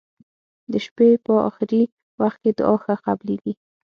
د 0.71 0.73
شپي 0.85 1.09
په 1.25 1.33
اخرې 1.49 1.81
وخت 2.21 2.37
کې 2.43 2.51
دعا 2.57 2.75
ښه 2.83 2.95
قبلیږی. 3.05 3.53